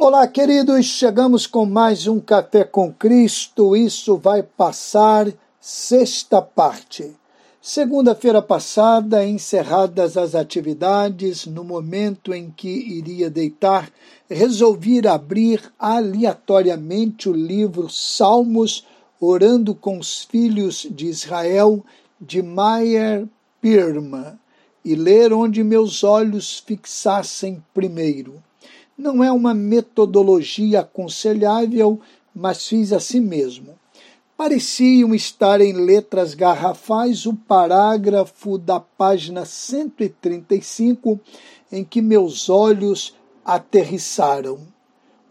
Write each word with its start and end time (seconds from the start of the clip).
Olá, 0.00 0.28
queridos, 0.28 0.86
chegamos 0.86 1.44
com 1.44 1.66
mais 1.66 2.06
um 2.06 2.20
Café 2.20 2.62
com 2.62 2.92
Cristo. 2.92 3.74
Isso 3.74 4.16
vai 4.16 4.44
passar 4.44 5.26
sexta 5.60 6.40
parte. 6.40 7.16
Segunda-feira 7.60 8.40
passada, 8.40 9.26
encerradas 9.26 10.16
as 10.16 10.36
atividades, 10.36 11.46
no 11.46 11.64
momento 11.64 12.32
em 12.32 12.48
que 12.48 12.68
iria 12.68 13.28
deitar, 13.28 13.90
resolvi 14.30 15.04
abrir 15.04 15.60
aleatoriamente 15.76 17.28
o 17.28 17.32
livro 17.32 17.90
Salmos, 17.90 18.86
orando 19.20 19.74
com 19.74 19.98
os 19.98 20.22
filhos 20.22 20.86
de 20.88 21.06
Israel, 21.06 21.84
de 22.20 22.40
Meyer 22.40 23.26
Pirma, 23.60 24.38
e 24.84 24.94
ler 24.94 25.32
onde 25.32 25.64
meus 25.64 26.04
olhos 26.04 26.60
fixassem 26.60 27.60
primeiro. 27.74 28.40
Não 28.98 29.22
é 29.22 29.30
uma 29.30 29.54
metodologia 29.54 30.80
aconselhável, 30.80 32.00
mas 32.34 32.66
fiz 32.66 32.92
assim 32.92 33.20
mesmo. 33.20 33.78
Pareciam 34.36 35.14
estar 35.14 35.60
em 35.60 35.72
letras 35.72 36.34
garrafais 36.34 37.24
o 37.24 37.32
parágrafo 37.32 38.58
da 38.58 38.80
página 38.80 39.44
135 39.44 41.20
em 41.70 41.84
que 41.84 42.02
meus 42.02 42.50
olhos 42.50 43.14
aterrissaram. 43.44 44.58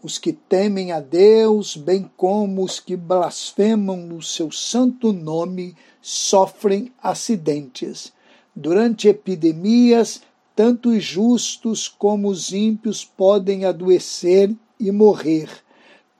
Os 0.02 0.16
que 0.16 0.32
temem 0.32 0.90
a 0.90 1.00
Deus, 1.00 1.76
bem 1.76 2.10
como 2.16 2.64
os 2.64 2.80
que 2.80 2.96
blasfemam 2.96 3.98
no 3.98 4.22
seu 4.22 4.50
santo 4.50 5.12
nome, 5.12 5.76
sofrem 6.00 6.90
acidentes. 7.02 8.14
Durante 8.56 9.08
epidemias, 9.08 10.22
tanto 10.58 10.88
os 10.88 11.04
justos 11.04 11.86
como 11.86 12.26
os 12.26 12.52
ímpios 12.52 13.04
podem 13.04 13.64
adoecer 13.64 14.52
e 14.80 14.90
morrer. 14.90 15.48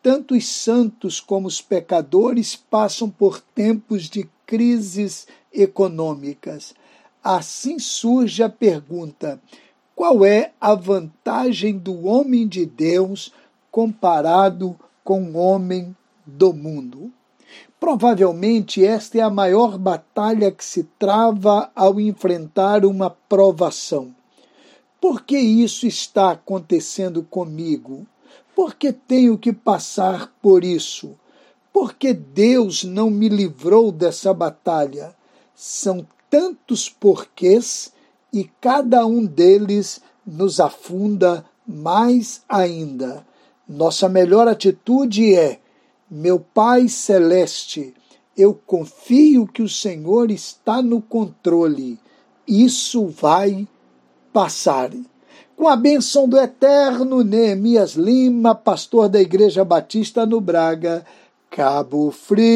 Tanto 0.01 0.37
os 0.37 0.47
santos 0.47 1.19
como 1.19 1.49
os 1.49 1.61
pecadores 1.61 2.55
passam 2.55 3.11
por 3.11 3.41
tempos 3.41 4.05
de 4.05 4.31
crises 4.47 5.27
econômicas. 5.53 6.73
Assim 7.21 7.81
surge 7.81 8.41
a 8.41 8.49
pergunta: 8.49 9.43
qual 9.93 10.25
é 10.25 10.53
a 10.61 10.73
vantagem 10.73 11.77
do 11.77 12.07
homem 12.07 12.47
de 12.47 12.65
Deus 12.65 13.33
comparado 13.73 14.79
com 15.03 15.21
o 15.21 15.37
homem 15.37 15.97
do 16.25 16.53
mundo? 16.53 17.11
Provavelmente 17.81 18.85
esta 18.85 19.19
é 19.19 19.21
a 19.21 19.31
maior 19.31 19.77
batalha 19.77 20.53
que 20.53 20.65
se 20.65 20.85
trava 20.97 21.73
ao 21.75 21.99
enfrentar 21.99 22.87
uma 22.87 23.11
provação. 23.11 24.17
Por 25.01 25.23
que 25.23 25.39
isso 25.39 25.87
está 25.87 26.33
acontecendo 26.33 27.23
comigo? 27.23 28.07
Por 28.55 28.75
que 28.75 28.93
tenho 28.93 29.39
que 29.39 29.53
passar 29.53 30.33
por 30.43 30.65
isso? 30.65 31.15
Por 31.73 31.95
que 31.95 32.13
Deus 32.13 32.83
não 32.83 33.09
me 33.09 33.29
livrou 33.29 33.93
dessa 33.93 34.35
batalha? 34.35 35.15
São 35.55 36.05
tantos 36.29 36.89
porquês 36.89 37.93
e 38.33 38.51
cada 38.61 39.07
um 39.07 39.25
deles 39.25 40.01
nos 40.27 40.59
afunda 40.59 41.45
mais 41.67 42.43
ainda. 42.49 43.25
Nossa 43.69 44.09
melhor 44.09 44.49
atitude 44.49 45.35
é: 45.35 45.61
meu 46.11 46.41
Pai 46.41 46.89
Celeste, 46.89 47.95
eu 48.37 48.55
confio 48.55 49.47
que 49.47 49.63
o 49.63 49.69
Senhor 49.69 50.31
está 50.31 50.83
no 50.83 51.01
controle. 51.01 51.99
Isso 52.47 53.07
vai 53.07 53.69
passar. 54.33 54.91
Com 55.57 55.67
a 55.67 55.75
benção 55.77 56.29
do 56.29 56.39
eterno 56.39 57.25
Neemias 57.25 57.95
Lima, 57.95 58.55
pastor 58.55 59.09
da 59.09 59.21
Igreja 59.21 59.65
Batista 59.65 60.25
no 60.25 60.41
Braga, 60.41 61.05
Cabo 61.51 62.11
Frio. 62.13 62.49